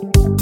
[0.00, 0.37] 如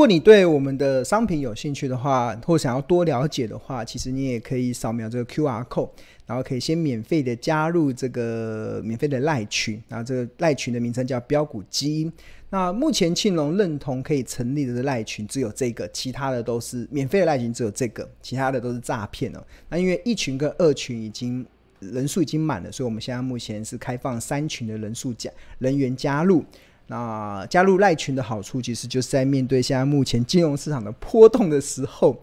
[0.00, 5.90] 如果你对我们的商品有兴趣的话，或想要多了解的话，其实你也可以扫描这个 QR code，
[6.24, 12.10] 然后可以先免费的加入这个免费的赖群，然后这个赖群的名称叫标股基因。
[12.48, 19.44] 那目前庆隆认同可以成立的赖群只有这个，其他的都是免费的赖群只有这个，其他的都是诈骗哦。
[19.68, 21.44] 那因为一群跟二群已经
[21.78, 26.42] 人数已经满了，所以我们现在目前是开放三群的人数加人员加入。
[26.90, 32.20] 那加入赖群的好处，其实就是在面对现在目前金融市场的波动的时候，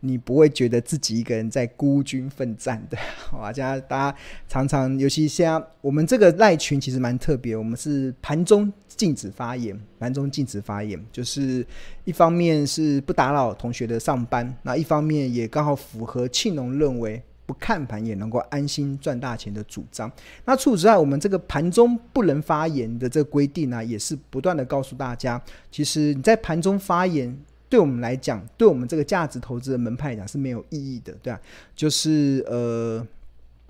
[0.00, 2.96] 你不会觉得自己一个人在孤军奋战的。
[3.30, 11.66] 好啊，现在大家常常，尤其现在我们这个赖群其实蛮特别，我们是盘中禁止发言，盘中禁止发言，就是
[12.04, 17.22] 一方面是不打扰同学的上班，那一方面也刚好符合庆隆认为。
[17.46, 20.10] 不看盘也能够安心赚大钱的主张。
[20.44, 27.34] 那除此之外，我们这个盘中不能发言的这个规定呢、也是不断的告诉大家，其实你在盘中发言，
[27.68, 31.40] 对我们来讲，对我们这个价值投资的门派来讲是没有意义的，对吧、啊？
[31.74, 33.06] 就是呃，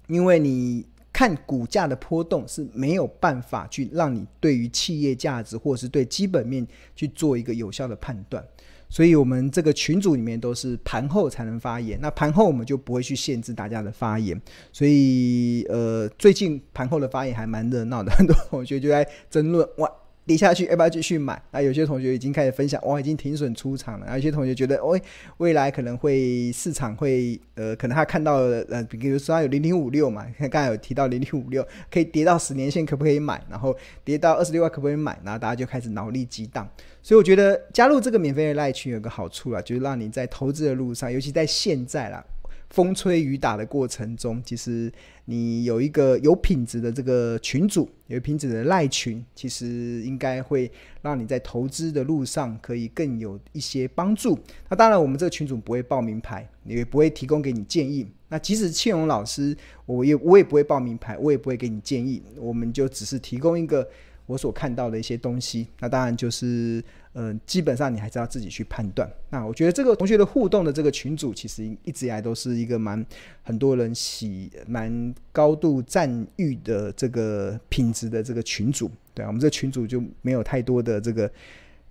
[0.07, 8.43] 因为你看股价的波动是没有办法去让你对于企业价值或是对基本面去做一个有效的判断。
[8.89, 11.99] 所以，我们这个群组里面都是盘后才能发言。
[12.01, 14.41] 那盘后我们就不会去限制大家的发言。
[14.73, 19.91] 所以，呃，最近盘后的发言还蛮热闹的， 很多同学就在争论哇。
[20.27, 21.41] 跌下去要不要继续买？
[21.53, 24.07] 那有些同学已经开始分享，哇，已经停损出场了。
[24.07, 24.99] 然后有些同学觉得，哦，
[25.37, 33.41] 未来可能会市场会，呃，可能他看到了，呃，比如说他有零零五六嘛，看刚才有提到零零五六可以跌到十年线，可不可以买？
[33.49, 35.17] 然后跌到二十六万可不可以买？
[35.25, 36.69] 然后大家就开始脑力激荡。
[37.03, 42.25] 所以我觉得加入这个免费的赖群有个好处啦，就是让你在投资的路上，尤其在现在啦。
[42.71, 44.93] 风吹雨打的过程中，其实
[45.25, 50.71] 你有一个有品质的这个群主，有品质的赖群，其实应该会
[51.03, 54.39] 让你在投资的路上可以更有一些帮助。
[54.69, 58.07] 那当然，我们这个群主不会报名牌，也不会提供给你建议。
[58.29, 59.57] 那即使庆荣老师，
[59.87, 63.89] 我也我也不会报名牌，我也不会给你建议，我们就只是提供一个。
[64.29, 66.83] 我所看到的一些东西，那当然就是，
[67.19, 69.11] 嗯、基本上你还是要自己去判断。
[69.31, 73.05] 那我觉得这个同学的互动的这个群组，其实一直以来都是一个蛮
[73.43, 78.91] 很多人喜、蛮高度赞誉的这个品质的这个群组。
[79.15, 81.31] 对啊，我们这群组就没有太多的这个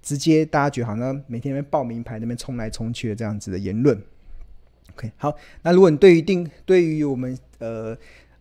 [0.04, 4.00] 直接大家觉得好像每天在报名牌那边冲来冲去的这样子的言论。
[4.94, 7.98] OK，好，那如果你对于定对于我们呃。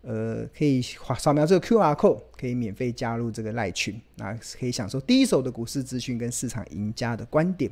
[0.06, 0.82] 呃，可以
[1.18, 7.70] 扫描这个 QR code，可以免费加入这个赖群，那可以享受第一手的股市资讯跟市场赢家的观点。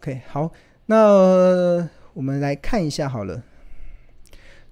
[0.00, 0.52] OK，好，
[0.86, 3.42] 那、我们来看一下好了，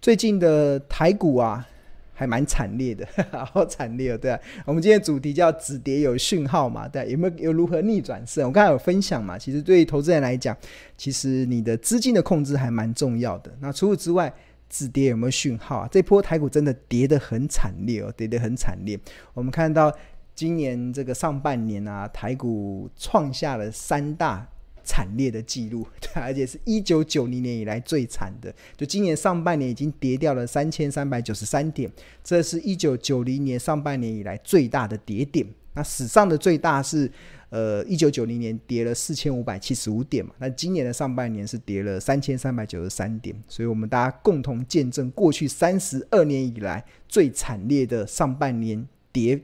[0.01, 1.67] 最近的台股啊，
[2.13, 3.07] 还蛮惨烈的，
[3.53, 4.39] 好惨烈哦，对啊。
[4.65, 8.47] 我们今天主题叫止跌有讯号嘛，对，有没有有如何逆转胜？
[8.47, 10.57] 我刚才有分享嘛，其实对于投资人来讲，
[10.97, 13.51] 其实你的资金的控制还蛮重要的。
[13.61, 14.33] 那除此之外，
[14.69, 15.89] 止跌有没有讯号啊？
[15.91, 18.99] 这波台股真的跌得很惨烈哦，跌得很惨烈。
[19.35, 19.93] 我们看到
[20.35, 24.47] 今年这个上半年啊，台股创下了三大
[24.85, 28.55] 惨烈的记录，对， 而且是一九九零年以来最惨的。
[28.77, 31.91] 就今年上半年已经跌掉了三千三百九十三点，
[32.23, 35.47] 这是一九九零年上半年以来最大的跌点。
[35.77, 37.09] 那史上的最大是。
[37.49, 49.41] 呃，一九九零年跌了四千五百七十五点嘛，那今年的上半年是跌了三千三百九十三点，所以我们大家共同见证过去三十二年以来最惨烈的上半年跌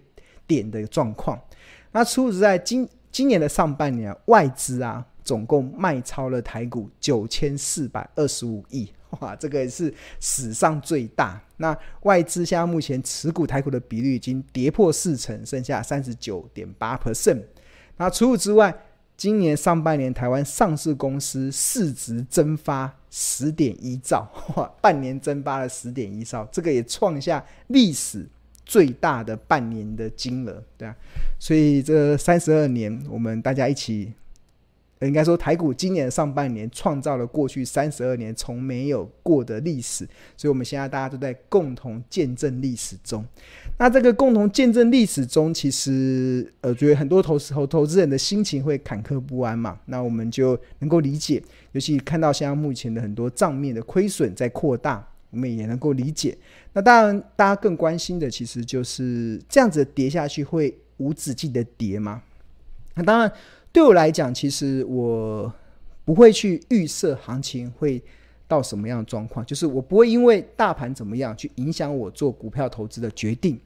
[0.49, 1.41] 点的状况。
[1.93, 8.91] 那除此在今今年的上半年，外资啊总共卖超了台股九千四百二十五亿，
[9.21, 11.41] 哇，这个也是史上最大。
[11.59, 17.43] 那外资现在目前持股台股的比率已经跌破四成，剩下三十九点八 percent。
[17.99, 18.75] 那除此之外，
[19.17, 28.27] 今年上半年台湾上市公司市值蒸发十点一兆，哇，半年蒸发了十点一兆，这个也创下历史
[28.65, 30.97] 最大的半年的金额，对啊，
[31.39, 34.13] 所以这三十二年，我们大家一起。
[35.07, 40.07] 应该说，台股今年上半年创造了过去三十二年从没有过的历史，
[40.37, 43.25] 所以我们现在大家都在共同见证历史中。
[43.79, 49.77] 那这个共同见证历史中，其实呃，觉得很多投资投投资人的心情会坎坷不安嘛。
[49.87, 56.39] 那我们就能够理解，尤其看到现在目前的很多账面的亏损在扩大，我们也能够理解。
[56.75, 62.23] 那当然，大家更关心的其实就是这样子跌下去会无止境的跌吗？
[62.95, 63.33] 那当然。
[63.73, 65.53] 对我来讲，其实我
[66.05, 68.03] 不会去预设行情会
[68.47, 69.45] 到什么样的状况？
[69.47, 73.59] 就是我不会因为大盘怎么样去影响我做股票投资的决定。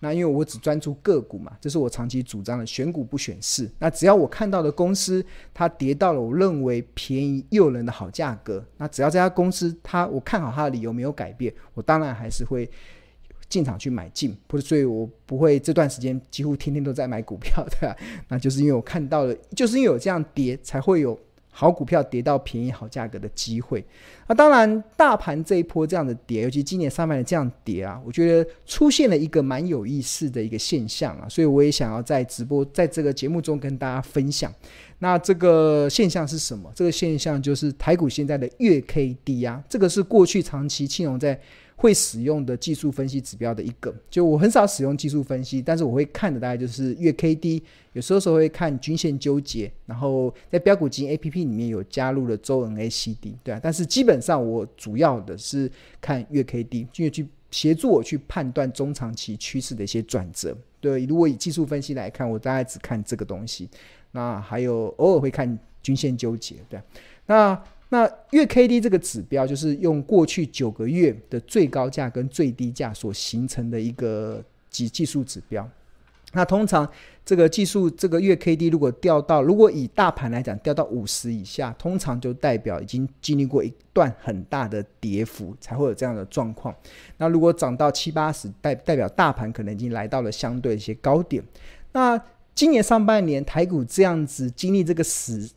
[0.00, 3.70] 那因为我只专注个股嘛，这是我长期主张的，选股不选市。
[3.78, 5.24] 那只要我看到的公司
[5.54, 12.68] 它跌到了我认为便宜诱人的好价格，那只要这家公司它我看好它的理由没有改变，我当然还是会
[13.54, 14.36] 进场去买进。
[14.46, 17.96] 不是，所以我不会这段时间几乎天天都在买股票的。
[18.28, 21.18] 那就是因为我看到了，就是因为有这样跌，才会有。
[21.56, 23.84] 好股票跌到便宜好价格的机会，
[24.26, 34.52] 那当然大盘这一波这样的跌，尤其今年上半年这样跌啊，我觉得出现了一个蛮有意思的一个现象啊，所以我也想要在直播在这个节目中跟大家分享。
[34.98, 36.68] 那这个现象是什么？
[36.74, 41.40] 这个现象就是台股现在的月 K D 啊，这个是过去长期庆隆在。
[41.76, 47.62] 会使用的技术分析指标的一个，就我很少使用技术分析，但是我会看的大概就是月 K D，
[47.92, 60.56] 有时候时候会看均线纠结，然后在标股基金 A P P 里面有加入了周 N A C D，对啊，但是基本上我主要的是看月 K D，就去协助我去判断中长期趋势的一些转折。
[60.80, 63.68] 对，如果以技术分析来看，我大概只看这个东西，
[64.12, 66.84] 那还有偶尔会看均线纠结，对啊，
[67.26, 67.62] 那。
[67.90, 75.68] 那月 K D 这个指标，就是用过去九个月的最高价跟最低价所形成的一个技技术指标。
[76.32, 76.90] 那通常
[77.24, 86.74] 这个技术这个月 K D 如果掉到，如果以大盘来讲掉到五十以下，通常就代表已经经历过一段很大的跌幅，才会有这样的状况。
[87.18, 91.40] 那如果涨到七八十，代代表大盘可能已经来到了相对一些高点。
[91.92, 92.20] 那
[92.56, 95.48] 今年上半年台股这样子经历这个死。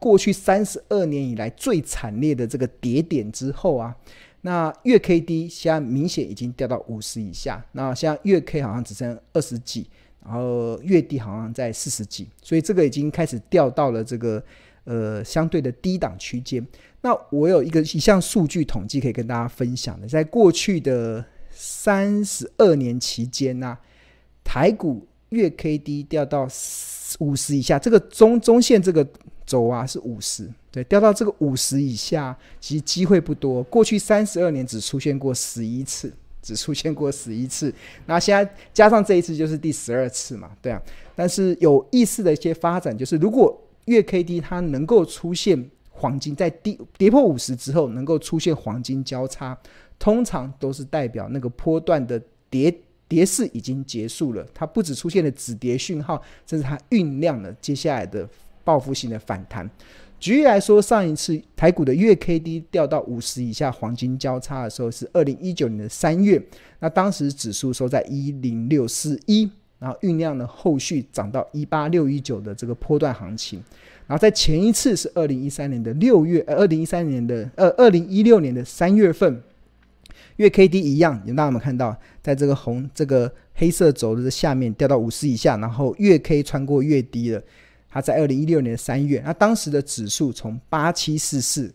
[0.00, 3.94] 过去三十二年以来最惨烈的这个跌点之后啊，
[4.40, 9.86] 那月 K D 现在明显已经掉到五十以下，那现在月 K 好像只剩二十几，
[10.24, 14.42] 然后月底好像在四十几，所以这个已经开始掉到了这个
[14.84, 16.66] 呃相对的低档区间。
[17.02, 23.76] 那我有一个一项数据统计可以跟大家分享的，在过去的三十二年期间呢、
[24.42, 26.48] 台股月 K D 掉到
[27.18, 29.06] 五十以下，这个中中线这个。
[29.50, 33.64] 走啊，是五十，对，掉到这个五十以下，其实机会不多。
[33.64, 37.74] 过去三十二年只出现过十一次，只出现过十一次。
[38.06, 40.80] 那现在加上这一次，就是第十二次嘛，对啊。
[41.16, 49.58] 但是有意思的一些发展，就是如果月 K D 它能够出现黄金，在低跌破五十之后，能够出现黄金交叉，
[49.98, 52.72] 通常都是代表那个波段的跌
[53.08, 54.46] 跌势已经结束了。
[54.54, 58.28] 它不只出现了止跌讯号，甚至它酝酿了接下来的。
[58.64, 59.68] 报复性的反弹。
[60.18, 66.38] 举例来说，上一次台股的月 K D 掉到五十以下黄金交叉的时候是二零一九年的三月，
[66.80, 73.62] 那当时指数收在一零六四一，然后酝酿了后续涨到一八六一九的这个波段行情。
[74.06, 79.42] 然后在前一次是二零一三年的六月，呃，二零一三年的呃二零一六年的三月份，
[80.36, 87.42] 月 K D 一样，有大家有没有看到，在这个红这个黑色轴的下面掉到五十以下，然后月 K 穿过月低了。
[87.90, 91.74] 它在二零一六年三月，那当时的指数从八七四四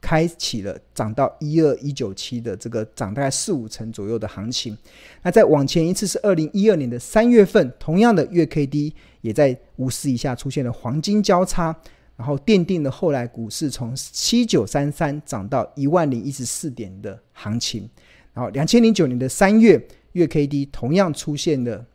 [0.00, 4.76] 开启了涨到一二一九七的这个涨大概四五成左右的行情。
[5.22, 11.74] 那再往前一次是二零一二年的三月份，同样的月 K D 也在五十以下出现了黄金交叉，
[12.16, 17.88] 然后奠定了后来股市从七九三三涨到一万零一十四点的行情。
[18.34, 19.82] 然后两千零九年的三月，
[20.12, 21.86] 月 K D 同样出现了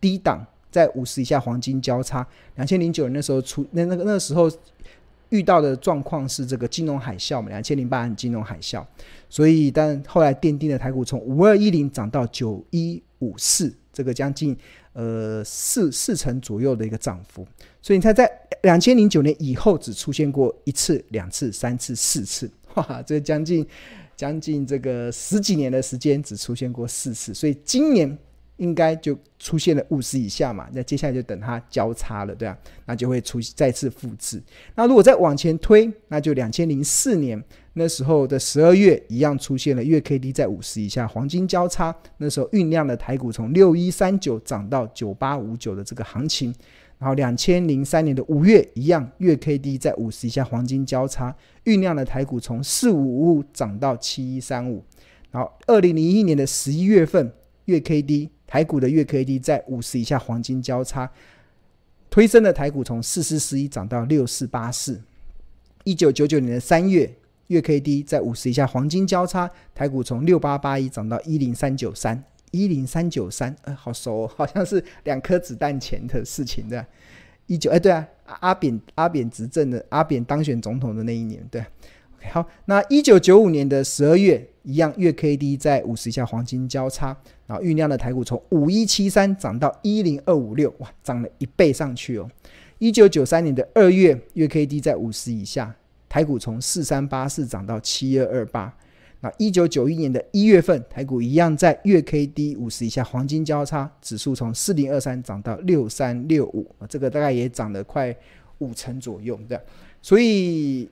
[0.00, 0.44] 低档。
[0.74, 2.26] 在五十以下黄金交叉，
[2.56, 4.50] 两千零九年那时候出那那个那个时候
[5.28, 8.84] 遇到的状况是这个金融海啸嘛，两千零八年金融海啸，
[9.30, 14.56] 所以但后来奠定了台股从五二一零涨到九一五四，这个将近
[14.94, 17.46] 呃四四成左右的一个涨幅，
[17.80, 18.28] 所以你猜在
[18.62, 23.64] 两千零九年以后只出现过一次、两次、三次、四次， 哇，这将近
[24.16, 28.18] 将近这个十几年的时间只出现过四次，所以今年。
[28.56, 32.56] 应该就出现了五十以下嘛，那接下来就等它交叉了，对啊，
[32.86, 34.42] 那就会出再次复制。
[34.74, 37.42] 那如果再往前推，那就两千零四年
[37.72, 46.54] 那时候的十二月一样出现了月 K D 在五十以下黄金交叉，那时候酝酿的台股从六一三九涨到九八五九的这个行情。
[46.96, 51.34] 然后两千零三年的五月一样，月 K D 在五十以下黄金交叉，
[51.64, 54.82] 酝酿的台股从四五五五涨到七一三五。
[55.32, 57.32] 然后二零零一年的十一月份，
[57.64, 61.10] 月 K D 台股的月 K D 在五十以下黄金交叉，
[62.08, 65.02] 推升的台股从四四四一涨到六四八四。
[65.82, 67.12] 一九九九年的三月，
[67.48, 72.22] 月 K D 在五十以下黄金交叉，台股从六八八一涨到一零三九三。
[72.52, 76.80] 一零三九三，哎，好熟哦， 好像是两颗子弹前的事情，对。
[77.48, 81.60] 一九，哎，对啊，阿扁阿扁执政的阿扁当选总统的那一年，对。
[82.30, 87.16] 好，那一九九五年的十二月，一样月 K D 在五十以下黄金交叉，
[87.46, 92.30] 然后酝酿的台股从五一七三涨到一零二五六，哇，涨了一倍上去哦。
[92.78, 95.74] 一九九三年的二月，月 K D 在五十以下，
[96.08, 98.74] 台股从四三八四涨到七二二八。
[99.20, 108.14] 那一九九一年的一月份，台股一样在月 K D 五十以下黄金交叉，指数从四零二三涨到六三六五，这个大概也涨了快
[108.58, 109.58] 五成左右的。
[110.02, 110.86] 所以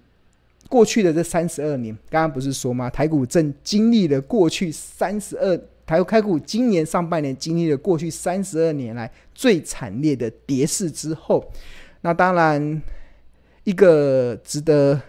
[0.68, 2.88] 过去的这三十二年，刚刚不是说吗？
[2.88, 5.60] 台股正经历了过去三十二，
[5.92, 11.44] 台开股今年上半年经历了过去三十二年来最惨烈的跌势之后，
[12.00, 12.82] 那当然
[13.64, 15.00] 一个值得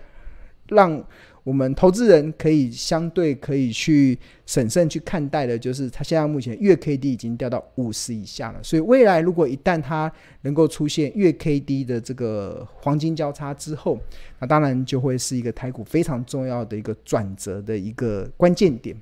[0.68, 1.02] 让。
[1.46, 10.10] 我们投资人可以相对可以去审慎去看待的，就是它现在目前月 K D 已经掉到五十以下了，所以未来如果一旦它
[10.44, 14.00] 能够出现月 K D 的这个黄金交叉之后，
[14.40, 18.96] 那当然就会是一个台股非常重要的一个转折的一个关键点。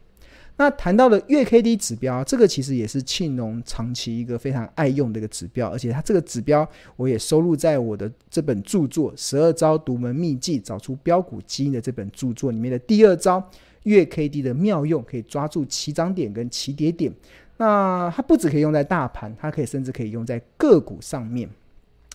[0.61, 13.43] 那谈到了月 K D 指标，这个其实也是庆农长期一个非常爱用的一个指标，而且它这个指标我也收录在我的这本著作《十二招独门秘技找出标股基因》的这本著作里面的第二招
[13.85, 17.11] 月 K D 的妙用，可以抓住起涨点跟起跌点。
[17.57, 21.49] 那它不只可以用在大盘，它可以甚至可以用在个股上面，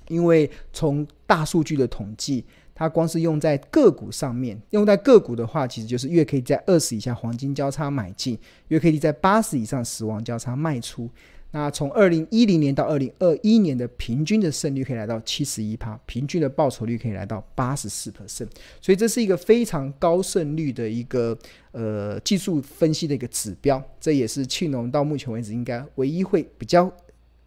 [0.07, 2.45] 因为从大数据的统计。
[2.79, 11.09] 它光是用在个股上面，用在个股的话，其实就是月 K D 在二十以下黄金交叉买进，月 K D 在八十以上死亡交叉卖出。
[11.53, 18.49] 那从二零一零年到二零二一年的平均的胜率可以来到七十一趴，平均的报酬率可以来到八十四 percent，
[18.83, 21.39] 所以这是一个非常高胜率的一个
[21.73, 23.83] 呃技术分析的一个指标。
[23.99, 26.93] 这也是庆农到目前为止应该唯一会比较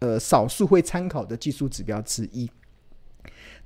[0.00, 2.50] 呃少数会参考的技术指标之一。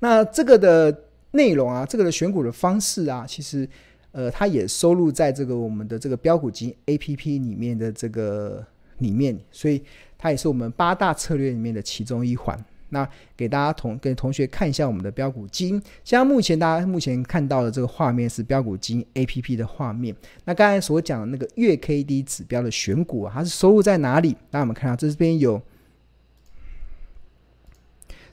[0.01, 1.04] 那这个的。
[1.35, 3.69] 内容啊，这个的选股的方式啊，其实，
[4.13, 8.65] 呃，它也收录在这个我们的这个标股基因 APP 里面的这个
[8.99, 9.83] 里面，所以
[10.17, 12.59] 它也是我们八大策略里面的其中一环。
[12.91, 20.15] 那给大家同给同学看一下我们的标股基因，像目前大家目前看到的这个画面是标股基因 APP 的画面。
[20.45, 24.37] 那刚才所讲的那个月 KD 指标的选股啊，它是收录在哪里？
[24.53, 25.61] 那我们看到这边有，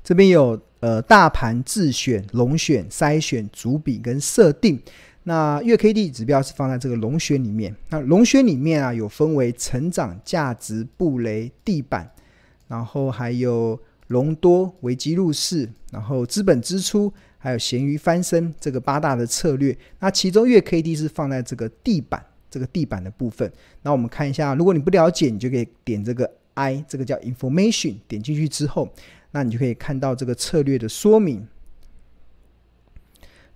[0.04, 0.60] 这边有。
[0.82, 4.82] 呃，大盘自选、龙选、筛选、主比跟设定。
[5.26, 7.76] 那月 K D 指标是放在这个龙选里面。
[7.90, 12.10] 那龙选里面啊，有分为成长、价值、布雷、地板，
[12.68, 19.78] 然后还有隆多、危机入市，然后资本支出，还有咸鱼翻身这个八大的策略。
[20.00, 23.54] 那其中月 K D 是放在这个地板这个地板的部分。
[23.84, 28.90] 那我们看一下，如果你不了解，你就可以点这个 I，这个叫 Information，点进去之后。
[29.32, 31.48] 那你就可以看到这个策略的说明，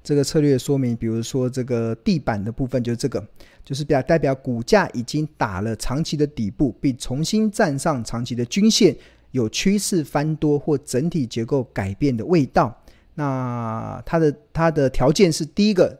[0.01, 3.25] 这个策略说明，比如说这个地板的部分就是这个，
[3.63, 8.95] 就是表代表股价已经打了长期的底部，并重新站上长期的均线，
[9.31, 12.81] 有趋势翻多或整体结构改变的味道。
[13.15, 15.99] 那它的它的条件是：第一个，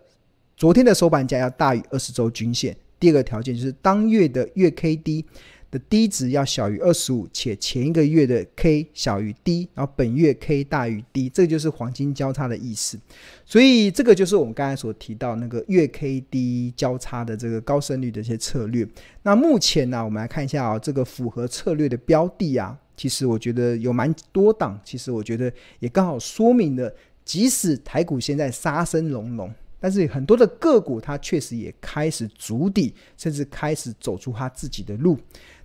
[0.55, 5.25] 昨天的收盘价要大于二十周均线；第二个条件就是当月的月 K D。
[5.71, 12.97] 的低值要小于二十五，且前一个月的 K 小于 D，然后本月 K 大于 D，这就是黄金交叉的意思。
[13.45, 18.87] 所以这个就是我们刚才所提到那个月 K D 交叉的这个高胜率的一些策略。
[19.23, 24.79] 那目前呢、我们来看一下啊，这个符合策略的标的啊，其实我觉得有蛮多档。
[24.83, 26.93] 其实我觉得也刚好说明了，
[27.23, 29.53] 即使台股现在杀声隆隆。
[29.77, 35.15] 但是很多的个股，它确实也开始筑底，甚至开始走出它自己的路。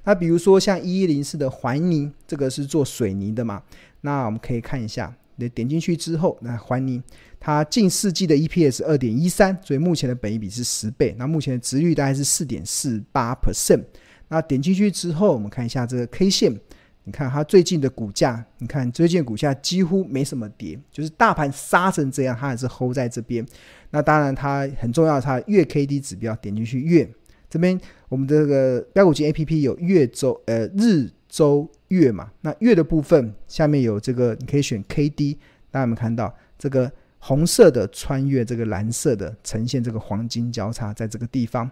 [0.05, 3.63] 那比如说像一一零四的环泥，这个是做水泥的嘛？
[4.01, 7.03] 那我们可以看一下，你点进去之后，那环泥
[7.39, 11.15] 它近四季的 EPS 二点一三，所以目前的本益比是十倍。
[11.19, 13.83] 那目前的值率大概是四点四八 percent。
[14.29, 16.59] 那点进去之后，我们看一下这个 K 线。
[17.05, 23.45] 你看它最近的股价，你看最近股价几乎没什么跌，就是大盘杀成这样，它还是 hold 在这边。
[23.91, 27.11] 那当然它很重要，它月 K D 指标点进去月
[27.51, 27.79] 这边，
[28.09, 32.31] 我们这个标股金 A P P 有月周呃日周月嘛？
[32.41, 35.35] 那月的部分下面有这个，你可以选 K D，
[35.71, 41.69] 大家有没有看到这个红色的穿越这个蓝色的，呈现这个黄金交叉在这个地方。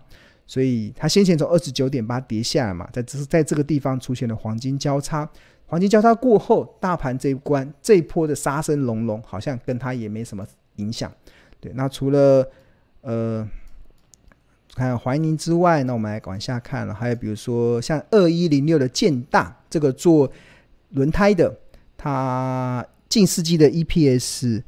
[0.46, 5.30] 所以它先前从二十九点八跌下来嘛，在这在这个地方出现了黄金交叉，
[5.66, 11.12] 黄金交叉过后，大盘这一关这一波的杀声隆隆，好像跟它也没什么影响。
[11.60, 12.48] 对，那除了
[13.02, 13.46] 呃
[14.78, 20.30] 看怀宁之外，那我们来往下看了，还有比如说像二一零六的建大这个做
[20.90, 21.54] 轮胎的，
[21.96, 24.62] 它近世纪的 EPS。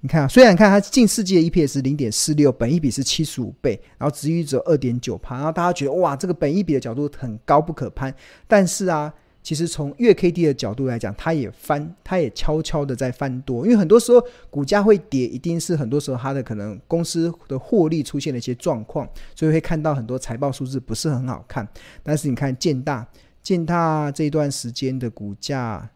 [0.00, 8.14] 你看啊，虽然看它近世纪的 EPS 零点四六，本一比是七十五倍，然后值域只有二点九趴，然后大家觉得哇，这个本一比的角度很高不可攀，
[8.46, 9.12] 但是啊。
[9.42, 13.64] 其实从月 K D 的角度来讲，它也翻，它也悄悄的在翻多。
[13.66, 21.66] 因为很多时候股价会跌，一定是很多时候它的可能公司的获利出现了一些状况，所以会看到很多财报数字不是很好看。
[22.02, 23.06] 但是你看建大，
[23.42, 25.90] 建大这段时间的股价，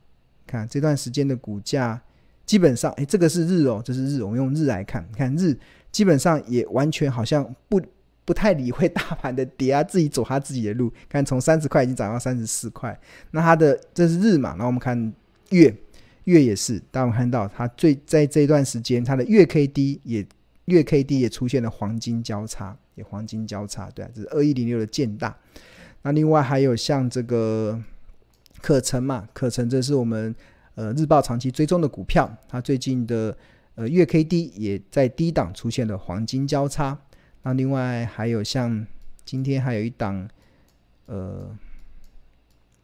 [0.47, 2.01] 看这段时间的股价，
[2.45, 5.57] 基本上，哎，这个是日哦，这是日，我们用日来看，你看日
[5.93, 7.81] 基本上也完全好像不。
[8.27, 10.93] 不太理会大盘的跌啊，自己走他自己的路。
[11.09, 12.99] 看从三十块已经涨到三十四块，
[13.31, 14.51] 那它的这是日嘛？
[14.51, 15.15] 然后我们看
[15.51, 15.73] 月，
[16.25, 20.27] 月也是，大家看到它最在这一段时间，它的月 K D 也
[20.65, 25.35] 月 K D 也出现了黄金交叉，也黄金交叉，对啊，这是二一零六的建大。
[26.03, 27.81] 那另外还有像这个
[28.61, 30.35] 可成嘛，可成这是我们
[30.75, 33.39] 呃日报长期追踪的股票，它最近的
[33.77, 36.99] 呃月 K D 也在低档出现了黄金交叉。
[37.47, 38.85] 那另外还有像
[39.25, 40.29] 今天还有一档，
[41.07, 41.49] 呃，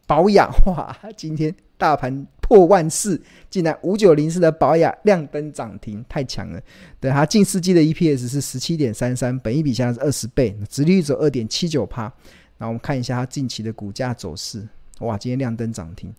[0.07, 6.61] 宝雅 哇，今天大盘破万四，竟然五九零四的宝雅亮灯涨停，太强了。
[7.01, 12.09] 对，它近四季的 EPS 是十七点三三，本益比现在是二十倍，直率走二点七九趴。
[12.57, 14.65] 那我们看一下它近期的股价走势，
[14.99, 16.13] 哇，今天亮灯涨停。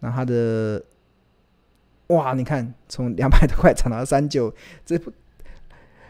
[0.00, 0.84] 那它的，
[2.08, 4.54] 哇，你看从两百多块涨到三九，
[4.84, 5.10] 这不。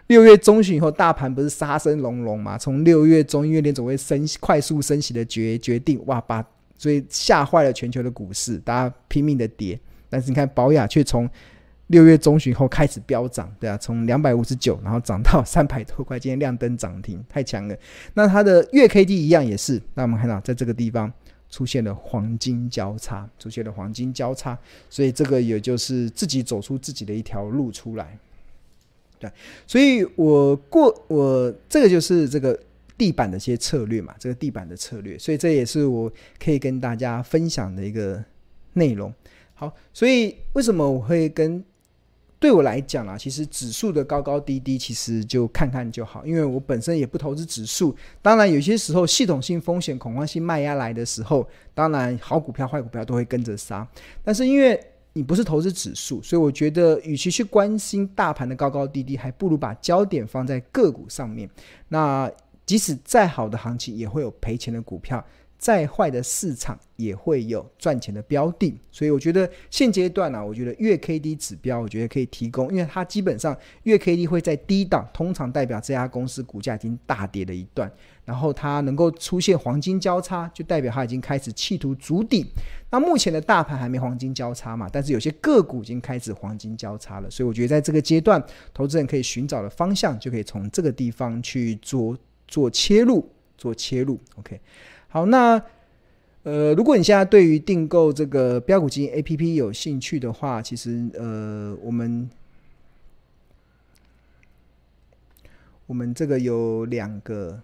[0.09, 2.59] 六月中旬以后，大盘不是杀声隆隆嘛？
[2.59, 6.45] 从六月中，因为联总会升快速升息的决决定，哇，把
[6.77, 9.79] 所以吓坏了全球的股市，大家拼命的跌。
[10.09, 11.29] 但是你看，宝雅却从
[11.89, 17.77] 六月中旬后开始飙涨，对啊，从两百五十九，然后涨到三百多块，今天亮灯涨停，太强了。
[18.15, 21.13] 那它的月 K D 一样也是，那我们看到在这个地方
[21.51, 28.19] 出现了黄金交叉，出现了黄金交叉，所以这个也就是自己走出自己的一条路出来。
[29.19, 29.31] 对，
[29.67, 32.59] 所以我过我这个就是这个
[32.97, 36.11] 地板的一些策略嘛，这个地板的策略，所以这也是我
[36.43, 38.23] 可以跟大家分享的一个
[38.75, 39.13] 内容。
[39.55, 41.65] 好，所以为什么我会跟
[42.39, 47.93] 对我来讲啊，其实指数的高高低低，其实就看看就好，因为我本身也不投资指数。
[48.23, 53.85] 当然，有些时候系统性风险、恐慌性卖压来的时候，当然好股票、坏股票都会跟着杀。
[54.23, 54.81] 但是因为
[55.19, 61.51] 你不是投资指数，所以我觉得，与其去关心大盘的高高低低，还不如把焦点放在个股上面。
[61.89, 62.31] 那
[62.65, 65.19] 即使再好的行情，也会有赔钱的股票；
[65.59, 68.79] 再坏的市场，也会有赚钱的标的。
[68.91, 77.93] 所以我觉得现阶段呢、啊，我觉得月 K D 指标，我觉得可以提供，因为它基本上月 K D 会在低档，通常代表这家公司股价已经大跌了一段。
[78.25, 82.47] 然后它能够出现黄金交叉，就代表它已经开始企图筑底。
[82.91, 84.87] 那目前的大盘还没黄金交叉嘛？
[84.93, 88.43] 但是有些个股已经开始黄金交叉了，所以我觉得在这个阶段，
[88.75, 92.17] 投资人可以寻找的方向就可以从这个地方去做
[92.47, 94.21] 做切入，做切入。
[94.37, 94.61] OK，
[95.09, 95.61] 好，那
[96.43, 102.29] 呃，如果你现在对于订购这个标股基金 APP 有兴趣的话，其实呃，我们
[105.87, 107.61] 我们这个有两个。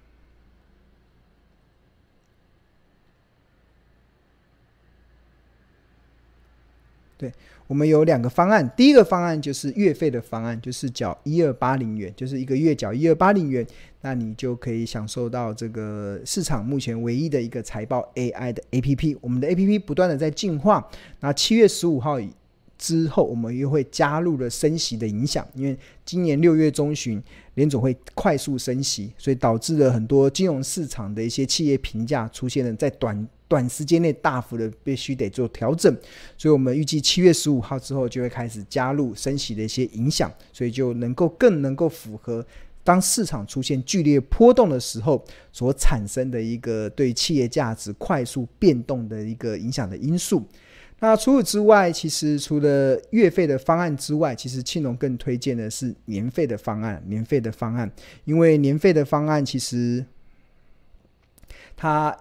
[7.16, 7.32] 对，
[7.66, 8.70] 我们有两个方案。
[8.76, 13.66] 第一个方案就是月费的方案，就是缴一二八零元，就是一个月缴一二八零元，
[14.02, 19.16] 那你就可以享受到这个市场目前唯一的一个财报 AI 的 APP。
[19.20, 20.86] 我们的 APP 不断的在进化。
[21.20, 22.18] 那七月十五号
[22.76, 27.22] 之后，我们又会加入了升息的影响，因为今年六月中旬
[27.54, 33.26] 联总会快速升息，所以导致了很多金融市场的一些企业评价出现了在短。
[33.46, 35.94] 短时间内大幅的必须得做调整，
[36.36, 42.44] 所以我们预计七月十五号之后就会开始加入升息的一些影响，所以就能够更能够符合
[42.82, 50.42] 当市场出现剧烈波动的时候所产生的一个对企业价值快速变动的一个影响的因素。
[51.00, 57.02] 那除此之外，其实除了月费的方案之外，其实庆隆更推荐的是年费的方案。
[57.06, 57.90] 年费的方案，
[58.24, 60.04] 因为年费的方案其实
[61.76, 62.16] 它。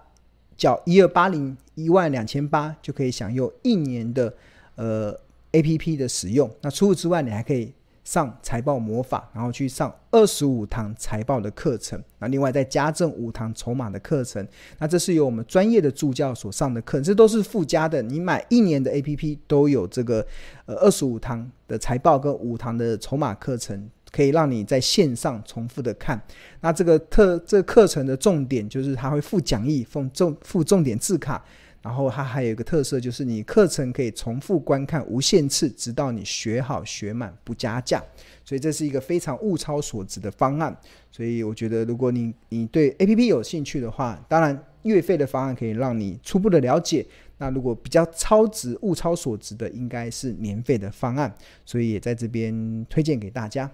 [0.56, 4.32] 缴一二八零一万两千八就可以享有一年的
[4.76, 5.12] 呃
[5.50, 6.48] APP 的使用。
[6.60, 7.72] 那除此之外，你还可以
[8.04, 12.00] 上财报魔法，然后去上二十五堂财报的课程。
[12.18, 14.46] 那另外再加赠五堂筹码的课程。
[14.78, 18.00] 那这是由我们专业的助教所上的课，这都是附加的。
[18.02, 20.24] 你买一年的 APP 都有这个
[20.66, 23.90] 呃二十五堂的财报跟五堂的筹码课程。
[24.12, 26.22] 可以让你在线上重复的看，
[26.60, 31.44] 那这个特这个课程的重点就是它会附讲义，附重附重点字卡，
[31.84, 38.02] 然后它还有一个特色，就是你课程可以重复观看无限次，直到你学好学满不加价。
[38.42, 40.74] 所以这是一个非常物超所值的方案。
[41.10, 47.04] 所以我觉得，如果你你对 APP 有兴趣的话，当然月费的方案可以让你初步的了解。
[47.36, 51.30] 那如果比较超值、物超所值的，应该是年费的方案。
[51.66, 53.70] 所以也在这边推荐给大家。